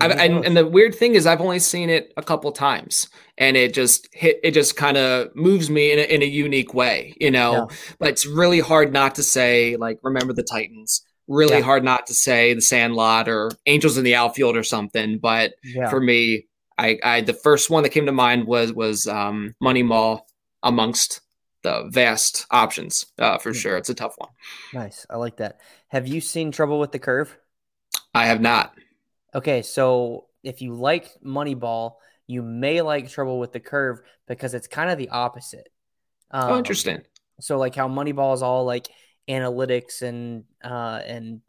[0.00, 3.74] and, and the weird thing is, I've only seen it a couple times, and it
[3.74, 4.38] just hit.
[4.42, 7.52] It just kind of moves me in a, in a unique way, you know.
[7.52, 7.76] Yeah.
[7.98, 11.62] But it's really hard not to say like, "Remember the Titans." Really yeah.
[11.62, 15.18] hard not to say The Sandlot or Angels in the Outfield or something.
[15.18, 15.88] But yeah.
[15.88, 20.22] for me, I, I the first one that came to mind was was um, Moneyball
[20.62, 21.20] amongst
[21.62, 23.76] the vast options uh, for sure.
[23.76, 24.30] It's a tough one.
[24.72, 25.60] Nice, I like that.
[25.88, 27.36] Have you seen Trouble with the Curve?
[28.14, 28.74] I have not.
[29.34, 31.94] Okay, so if you like Moneyball,
[32.26, 35.68] you may like Trouble with the Curve because it's kind of the opposite.
[36.30, 37.02] Um, oh, interesting.
[37.40, 38.88] So like how Moneyball is all like
[39.28, 41.40] analytics and uh, and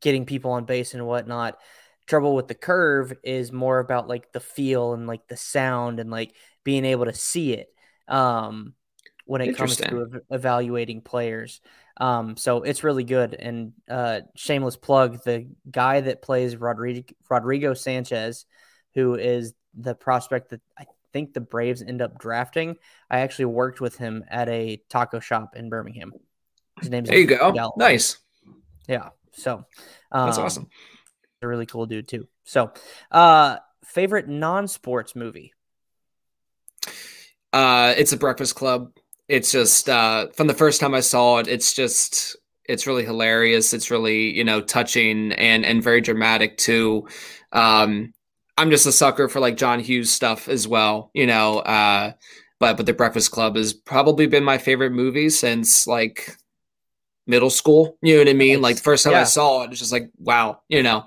[0.00, 1.58] getting people on base and whatnot.
[2.06, 6.10] Trouble with the Curve is more about like the feel and like the sound and
[6.10, 6.34] like
[6.64, 7.68] being able to see it
[8.08, 8.74] um,
[9.28, 11.60] when it comes to evaluating players.
[11.98, 13.34] Um, so it's really good.
[13.34, 18.46] And uh, shameless plug: the guy that plays Rodrigo, Rodrigo Sanchez,
[18.94, 22.76] who is the prospect that I think the Braves end up drafting.
[23.10, 26.12] I actually worked with him at a taco shop in Birmingham.
[26.80, 27.18] His name's there.
[27.18, 27.52] You go.
[27.52, 27.74] Gallo.
[27.76, 28.18] Nice.
[28.88, 29.10] Yeah.
[29.32, 29.64] So
[30.10, 30.68] um, that's awesome.
[31.42, 32.26] A really cool dude too.
[32.44, 32.72] So,
[33.10, 35.52] uh, favorite non-sports movie?
[37.52, 38.92] Uh, it's a Breakfast Club.
[39.28, 43.72] It's just uh, from the first time I saw it, it's just it's really hilarious.
[43.74, 47.08] It's really you know touching and and very dramatic too.
[47.52, 48.12] Um,
[48.56, 51.58] I'm just a sucker for like John Hughes stuff as well, you know.
[51.60, 52.12] Uh,
[52.58, 56.36] but but The Breakfast Club has probably been my favorite movie since like
[57.26, 57.96] middle school.
[58.02, 58.60] You know what I mean?
[58.60, 59.20] Like the first time yeah.
[59.20, 61.06] I saw it, it's just like wow, you know.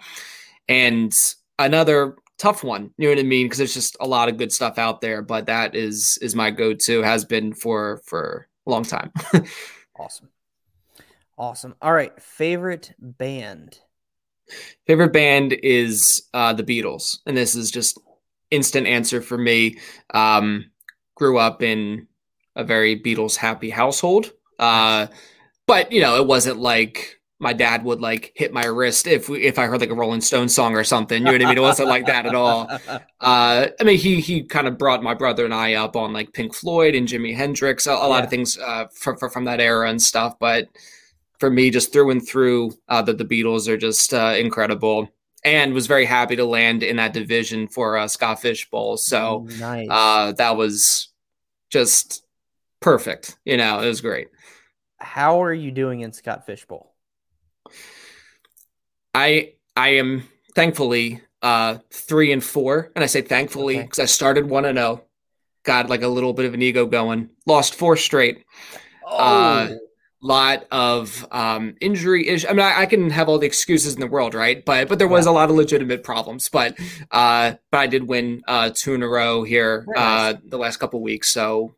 [0.69, 1.13] And
[1.59, 3.45] another tough one, you know what I mean?
[3.45, 5.21] Because there's just a lot of good stuff out there.
[5.21, 9.11] But that is is my go to, has been for for a long time.
[9.99, 10.29] awesome,
[11.37, 11.75] awesome.
[11.81, 13.77] All right, favorite band.
[14.87, 17.99] Favorite band is uh, the Beatles, and this is just
[18.49, 19.77] instant answer for me.
[20.13, 20.71] Um,
[21.15, 22.07] grew up in
[22.55, 25.07] a very Beatles happy household, uh,
[25.67, 29.41] but you know it wasn't like my dad would like hit my wrist if we,
[29.41, 31.17] if I heard like a Rolling Stone song or something.
[31.19, 31.57] You know what I mean?
[31.57, 32.69] It wasn't like that at all.
[33.21, 36.33] Uh, I mean, he he kind of brought my brother and I up on like
[36.33, 39.87] Pink Floyd and Jimi Hendrix, a, a lot of things uh, from from that era
[39.89, 40.39] and stuff.
[40.39, 40.67] But
[41.39, 45.07] for me, just through and through, uh, that the Beatles are just uh, incredible.
[45.45, 48.97] And was very happy to land in that division for uh, Scott Fish Bowl.
[48.97, 49.87] So nice.
[49.89, 51.09] uh, that was
[51.69, 52.23] just
[52.79, 53.37] perfect.
[53.45, 54.29] You know, it was great.
[54.99, 56.90] How are you doing in Scott Fish Bowl?
[59.13, 60.23] I I am
[60.55, 64.03] thankfully uh three and four, and I say thankfully because okay.
[64.03, 65.07] I started one and zero, oh.
[65.63, 68.45] got like a little bit of an ego going, lost four straight.
[69.05, 69.73] Uh, oh.
[69.73, 69.77] Uh,
[70.21, 72.45] lot of um, injury issues.
[72.45, 74.63] I mean, I, I, can have all the excuses in the world, right?
[74.63, 76.47] But but there was a lot of legitimate problems.
[76.47, 76.77] But
[77.09, 81.01] uh, but I did win uh, two in a row here uh, the last couple
[81.01, 81.75] weeks, so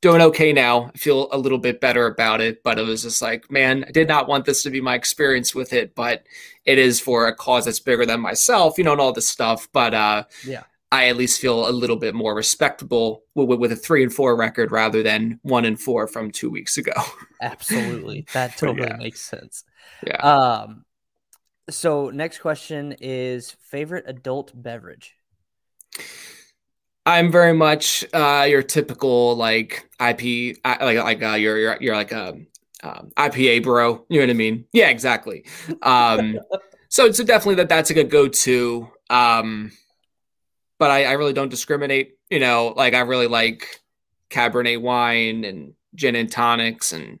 [0.00, 0.90] doing okay now.
[0.94, 2.62] I feel a little bit better about it.
[2.62, 5.54] But it was just like, man, I did not want this to be my experience
[5.54, 6.24] with it, but
[6.64, 9.68] it is for a cause that's bigger than myself, you know, and all this stuff.
[9.72, 10.64] But uh, yeah.
[10.92, 14.36] I at least feel a little bit more respectable with, with, a three and four
[14.36, 16.92] record rather than one and four from two weeks ago.
[17.40, 18.96] Absolutely, that totally yeah.
[18.96, 19.64] makes sense.
[20.04, 20.16] Yeah.
[20.16, 20.84] Um.
[21.68, 25.14] So next question is favorite adult beverage.
[27.06, 32.12] I'm very much uh, your typical like IP like like uh, you're you're you're like
[32.12, 32.38] a
[32.82, 34.04] um, IPA bro.
[34.08, 34.64] You know what I mean?
[34.72, 35.44] Yeah, exactly.
[35.82, 36.38] Um,
[36.88, 38.88] so so definitely that that's a good go to.
[39.08, 39.72] Um,
[40.78, 42.16] but I, I really don't discriminate.
[42.30, 43.80] You know, like I really like
[44.30, 47.18] Cabernet wine and gin and tonics and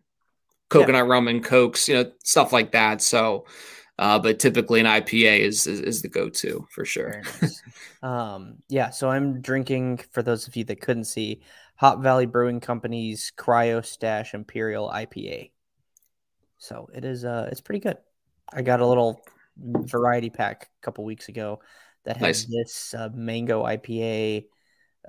[0.68, 1.12] coconut yeah.
[1.12, 3.02] rum and cokes, you know, stuff like that.
[3.02, 3.44] So,
[4.00, 7.22] uh, but typically an IPA is, is, is the go-to for sure.
[7.42, 7.62] Nice.
[8.02, 8.88] um, yeah.
[8.88, 11.42] So I'm drinking for those of you that couldn't see
[11.76, 15.50] Hop Valley Brewing Company's Cryo Stash Imperial IPA.
[16.56, 17.98] So it is, uh, it's pretty good.
[18.50, 19.20] I got a little
[19.58, 21.60] variety pack a couple weeks ago
[22.06, 22.64] that has nice.
[22.64, 24.46] this uh, mango IPA,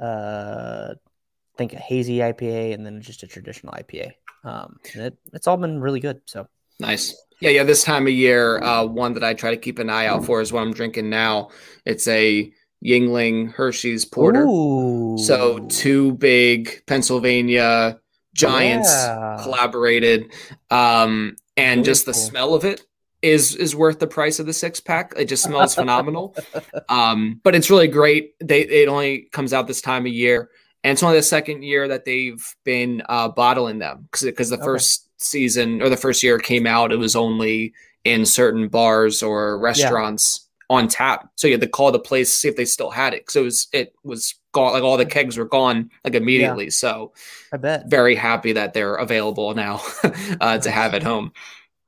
[0.02, 4.12] uh, I think a hazy IPA, and then just a traditional IPA.
[4.44, 6.20] Um, it, it's all been really good.
[6.26, 6.48] So
[6.82, 7.16] nice.
[7.40, 7.64] Yeah, yeah.
[7.64, 10.42] This time of year, uh, one that I try to keep an eye out for
[10.42, 11.50] is what I'm drinking now.
[11.86, 12.52] It's a
[12.86, 14.44] Yuengling Hershey's Porter.
[14.44, 15.18] Ooh.
[15.18, 18.00] So two big Pennsylvania
[18.34, 19.40] giants yeah.
[19.42, 20.32] collaborated,
[20.70, 22.82] um, and just the smell of it
[23.22, 25.14] is is worth the price of the six pack.
[25.18, 26.36] It just smells phenomenal.
[26.90, 28.34] Um, but it's really great.
[28.40, 30.50] They it only comes out this time of year,
[30.84, 34.58] and it's only the second year that they've been uh, bottling them because because the
[34.58, 34.66] okay.
[34.66, 39.22] first season or the first year it came out, it was only in certain bars
[39.22, 40.78] or restaurants yeah.
[40.78, 41.30] on tap.
[41.36, 43.44] So you had to call the place see if they still had it because it
[43.44, 44.74] was it was gone.
[44.74, 46.66] Like all the kegs were gone like immediately.
[46.66, 46.72] Yeah.
[46.72, 47.14] So
[47.54, 49.82] I bet very happy that they're available now
[50.42, 51.32] uh, to have at home.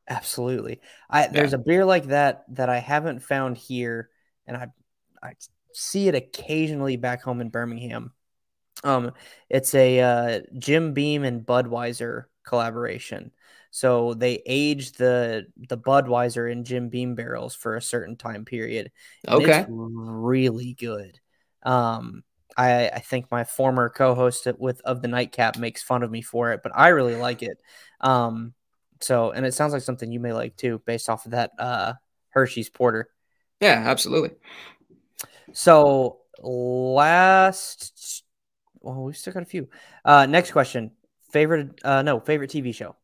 [0.08, 0.82] Absolutely.
[1.10, 4.10] I there's a beer like that that I haven't found here,
[4.46, 4.68] and I
[5.22, 5.34] I
[5.74, 8.12] see it occasionally back home in Birmingham.
[8.84, 9.12] Um,
[9.50, 13.32] it's a uh, Jim Beam and Budweiser collaboration.
[13.72, 18.92] So they age the the Budweiser and Jim Beam barrels for a certain time period.
[19.28, 21.20] Okay, really good.
[21.64, 22.24] Um,
[22.56, 26.52] I, I think my former co-host with of the nightcap makes fun of me for
[26.52, 27.58] it, but I really like it.
[28.00, 28.54] Um,
[29.02, 31.94] so and it sounds like something you may like too, based off of that uh,
[32.30, 33.10] Hershey's Porter.
[33.60, 34.32] Yeah, absolutely.
[35.54, 38.13] So last,
[38.84, 39.68] well, we still got a few.
[40.06, 40.92] Uh, next question:
[41.32, 41.80] favorite?
[41.84, 42.96] Uh, no, favorite TV show.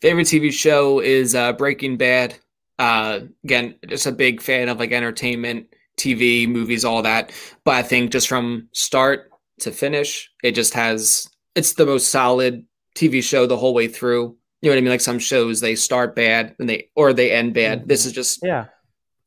[0.00, 2.34] Favorite TV show is uh, Breaking Bad.
[2.78, 7.32] Uh, again, just a big fan of like entertainment, TV, movies, all that.
[7.64, 12.66] But I think just from start to finish, it just has it's the most solid
[12.96, 14.36] TV show the whole way through.
[14.60, 14.90] You know what I mean?
[14.90, 17.80] Like some shows they start bad and they or they end bad.
[17.80, 17.88] Mm-hmm.
[17.88, 18.66] This is just yeah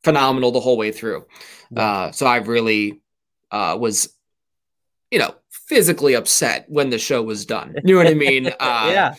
[0.04, 1.26] phenomenal the whole way through.
[1.76, 3.00] Uh, so I really
[3.50, 4.14] uh, was,
[5.10, 5.34] you know,
[5.68, 7.74] physically upset when the show was done.
[7.84, 8.52] You know what I mean?
[8.60, 9.14] Uh, yeah.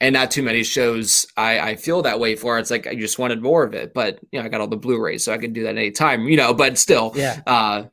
[0.00, 2.58] And not too many shows I, I feel that way for.
[2.58, 4.76] It's like I just wanted more of it, but you know I got all the
[4.76, 6.28] Blu-rays, so I can do that anytime.
[6.28, 7.84] You know, but still, yeah, uh,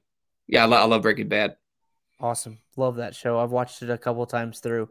[0.45, 1.55] yeah, I, lo- I love Breaking Bad.
[2.19, 3.39] Awesome, love that show.
[3.39, 4.89] I've watched it a couple times through.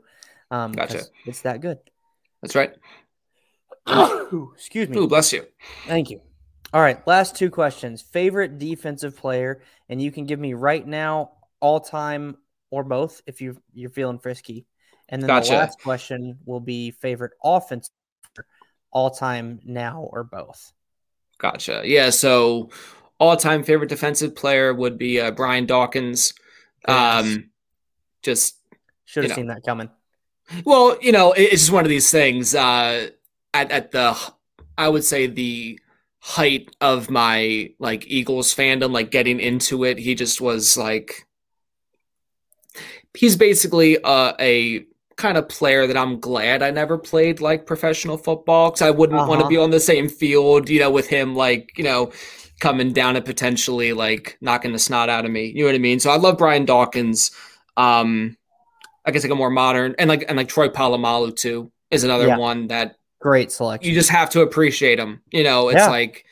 [0.50, 1.02] Um, gotcha.
[1.24, 1.78] It's that good.
[2.42, 2.74] That's right.
[4.54, 4.98] excuse me.
[4.98, 5.46] Ooh, bless you.
[5.86, 6.20] Thank you.
[6.72, 8.02] All right, last two questions.
[8.02, 12.38] Favorite defensive player, and you can give me right now, all time,
[12.74, 14.66] or both if you you're feeling frisky.
[15.08, 15.50] And then gotcha.
[15.50, 17.90] the last question will be favorite offense
[18.90, 20.72] all time now or both.
[21.38, 21.82] Gotcha.
[21.84, 22.10] Yeah.
[22.10, 22.70] So
[23.20, 26.34] all time favorite defensive player would be uh, Brian Dawkins.
[26.86, 27.50] Um,
[28.22, 28.56] just
[29.04, 29.54] should have seen know.
[29.54, 29.88] that coming.
[30.64, 32.54] Well, you know, it's just one of these things.
[32.54, 33.08] Uh,
[33.52, 34.16] at, at the,
[34.76, 35.78] I would say the
[36.18, 39.98] height of my like Eagles fandom, like getting into it.
[39.98, 41.23] He just was like
[43.16, 44.84] he's basically uh, a
[45.16, 49.18] kind of player that I'm glad I never played like professional football because I wouldn't
[49.18, 49.28] uh-huh.
[49.28, 52.12] want to be on the same field, you know, with him like, you know,
[52.60, 55.46] coming down and potentially like knocking the snot out of me.
[55.46, 56.00] You know what I mean?
[56.00, 57.30] So I love Brian Dawkins.
[57.76, 58.36] Um
[59.04, 62.26] I guess like a more modern and like and like Troy Polamalu too is another
[62.26, 62.38] yeah.
[62.38, 63.88] one that Great selection.
[63.88, 65.22] You just have to appreciate them.
[65.30, 65.88] You know, it's yeah.
[65.88, 66.26] like,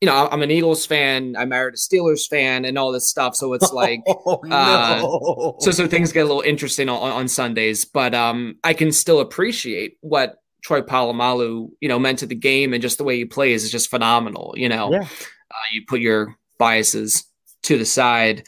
[0.00, 1.36] you know, I'm an Eagles fan.
[1.36, 3.36] I married a Steelers fan, and all this stuff.
[3.36, 4.56] So it's like, oh, no.
[4.56, 7.84] uh, so so things get a little interesting on, on Sundays.
[7.84, 12.72] But um, I can still appreciate what Troy Polamalu, you know, meant to the game,
[12.72, 14.54] and just the way he plays is just phenomenal.
[14.56, 15.02] You know, yeah.
[15.02, 17.24] uh, you put your biases
[17.64, 18.44] to the side.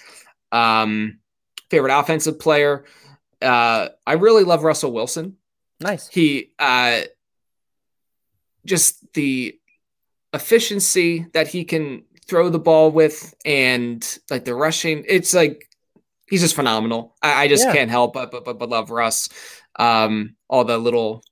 [0.53, 1.19] Um,
[1.71, 2.85] favorite offensive player.
[3.43, 5.37] Uh, I really love Russell Wilson.
[5.81, 6.09] Nice.
[6.09, 7.01] He uh,
[8.65, 9.59] just the
[10.33, 15.05] efficiency that he can throw the ball with and like the rushing.
[15.09, 15.69] It's like
[16.27, 17.15] he's just phenomenal.
[17.23, 17.73] I, I just yeah.
[17.73, 19.29] can't help but, but but but love Russ.
[19.77, 21.23] Um, all the little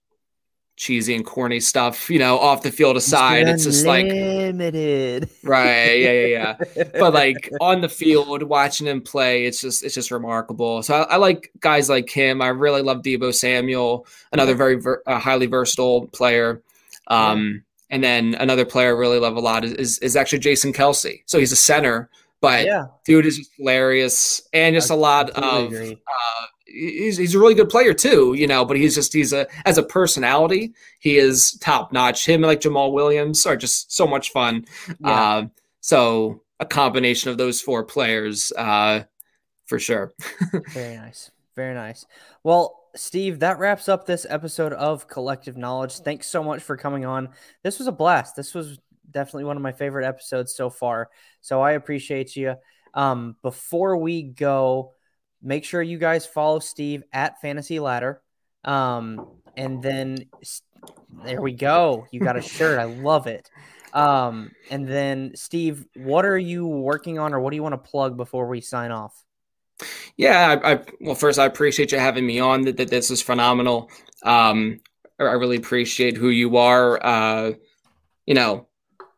[0.81, 3.47] cheesy and corny stuff, you know, off the field aside.
[3.49, 5.29] It's just like limited.
[5.45, 6.01] Right.
[6.01, 6.85] Yeah, yeah, yeah.
[6.99, 10.83] but like on the field, watching him play, it's just it's just remarkable.
[10.83, 12.41] So I, I like guys like him.
[12.41, 16.63] I really love Deebo Samuel, another very ver- uh, highly versatile player.
[17.07, 17.65] Um.
[17.91, 21.23] And then another player I really love a lot is, is, is actually Jason Kelce.
[21.27, 22.09] So he's a center,
[22.41, 22.87] but yeah.
[23.05, 25.73] dude is just hilarious and just I a lot of.
[25.73, 28.65] Uh, he's, he's a really good player too, you know.
[28.65, 32.27] But he's just he's a as a personality, he is top notch.
[32.27, 34.65] Him and like Jamaal Williams are just so much fun.
[35.01, 35.11] Yeah.
[35.11, 35.47] Uh,
[35.81, 39.05] so a combination of those four players, uh,
[39.67, 40.13] for sure.
[40.73, 41.31] Very nice.
[41.57, 42.05] Very nice.
[42.45, 45.99] Well, Steve, that wraps up this episode of Kollectiv Knowledge.
[45.99, 47.31] Thanks so much for coming on.
[47.63, 48.37] This was a blast.
[48.37, 48.79] This was
[49.11, 51.11] definitely one of my favorite episodes so far.
[51.41, 52.57] So I appreciate you.
[52.95, 54.95] Um, before we go,
[55.43, 58.23] make sure you guys follow Steve at Fantasy Ladder.
[58.65, 59.27] Um,
[59.57, 60.27] and then
[61.25, 62.07] there we go.
[62.11, 62.79] You got a shirt.
[62.79, 63.51] I love it.
[63.93, 67.91] Um, and then Steve, what are you working on or what do you want to
[67.91, 69.25] plug before we sign off?
[70.17, 72.63] Yeah, I, I, well, first I appreciate you having me on.
[72.63, 73.91] That, this is phenomenal.
[74.23, 74.81] Um,
[75.19, 77.05] I really appreciate who you are.
[77.05, 77.53] Uh,
[78.27, 78.67] you know,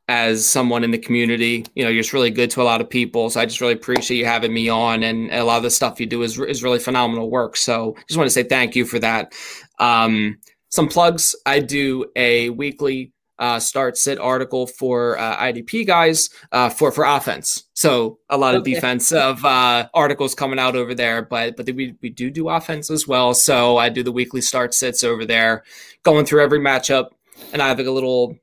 [0.09, 2.91] as someone in the community, you know, you're just really good to a lot of
[2.91, 3.31] people.
[3.31, 6.01] So I just really appreciate you having me on, and a lot of the stuff
[6.01, 7.57] you do is is really phenomenal work.
[7.57, 9.33] So just want to say thank you for that.
[9.79, 10.39] Um,
[10.71, 11.37] some plugs.
[11.47, 13.13] I do a weekly
[13.43, 17.65] uh, start sit article for uh, IDP guys uh, for for offense.
[17.75, 22.09] So a lot of defensive uh, articles coming out over there, but but we we
[22.09, 23.35] do do offense as well.
[23.35, 25.65] So I do the weekly start sits over there,
[26.05, 27.09] going through every matchup,
[27.53, 28.37] and I have like a little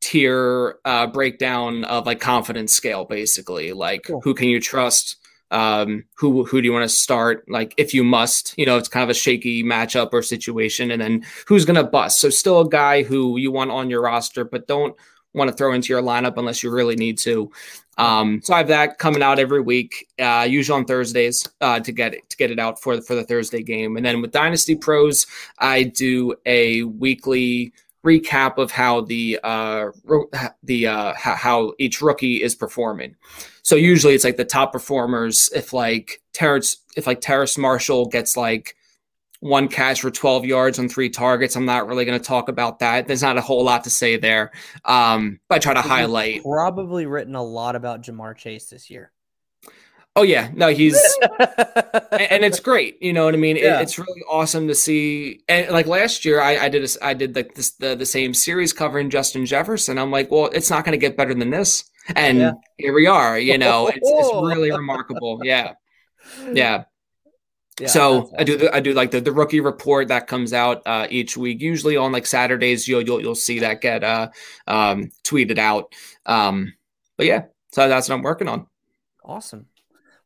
[0.00, 4.20] tier uh, breakdown of like confidence scale, basically like cool.
[4.20, 5.16] who can you trust
[5.50, 7.44] um, who who do you want to start?
[7.48, 11.00] Like if you must, you know, it's kind of a shaky matchup or situation, and
[11.00, 12.20] then who's going to bust.
[12.20, 14.94] So still a guy who you want on your roster, but don't
[15.34, 17.50] want to throw into your lineup unless you really need to.
[17.96, 21.92] Um, so I have that coming out every week, uh, usually on Thursdays, uh, to
[21.92, 23.96] get it to get it out for the, for the Thursday game.
[23.96, 25.26] And then with Dynasty Pros,
[25.58, 27.72] I do a weekly
[28.04, 29.90] recap of how the uh,
[30.62, 33.16] the uh, how each rookie is performing.
[33.62, 35.50] So usually it's like the top performers.
[35.54, 38.74] If like Terrace, if like Terrace Marshall gets like
[39.40, 41.54] one catch for 12 yards on three targets.
[41.54, 43.06] I'm not really going to talk about that.
[43.06, 44.50] There's not a whole lot to say there.
[44.84, 46.42] Um, but I try to highlight.
[46.42, 49.12] Probably written a lot about Ja'Marr Chase this year.
[50.18, 51.00] Oh yeah, no, he's
[51.38, 53.00] and it's great.
[53.00, 53.54] You know what I mean?
[53.54, 53.78] Yeah.
[53.78, 55.44] It, it's really awesome to see.
[55.48, 58.34] And like last year, I, I did a, I did the, this, the the same
[58.34, 59.96] series covering Justin Jefferson.
[59.96, 61.88] I'm like, well, it's not going to get better than this.
[62.16, 62.52] And yeah.
[62.78, 63.38] here we are.
[63.38, 65.38] You know, it's, it's really remarkable.
[65.44, 65.74] Yeah,
[66.52, 66.84] yeah.
[67.78, 70.82] Yeah, so I do the, I do like the, the rookie report that comes out
[70.84, 71.60] uh, each week.
[71.60, 74.30] Usually on like Saturdays, you'll you'll, you'll see that get uh,
[74.66, 75.94] um, tweeted out.
[76.26, 76.74] Um,
[77.16, 78.66] but yeah, so that's what I'm working on.
[79.24, 79.66] Awesome.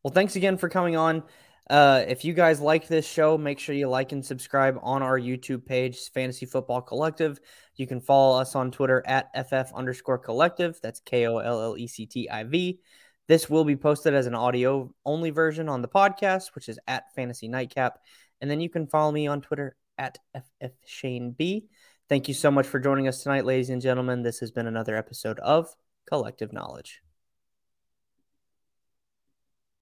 [0.02, 1.22] Well, thanks again for coming on.
[1.70, 5.18] Uh, if you guys like this show, make sure you like and subscribe on our
[5.18, 7.38] YouTube page, Fantasy Football Kollectiv.
[7.76, 10.80] You can follow us on Twitter at FF underscore Kollectiv.
[10.80, 12.80] That's K O L L E C T I V.
[13.28, 17.14] This will be posted as an audio only version on the podcast, which is at
[17.14, 18.00] Fantasy Nightcap.
[18.40, 21.66] And then you can follow me on Twitter at FF Shane B.
[22.08, 24.22] Thank you so much for joining us tonight, ladies and gentlemen.
[24.22, 25.74] This has been another episode of
[26.10, 27.02] Kollectiv Knowledge.